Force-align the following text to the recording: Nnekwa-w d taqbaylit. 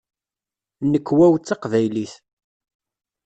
Nnekwa-w 0.83 1.33
d 1.37 1.43
taqbaylit. 1.47 2.13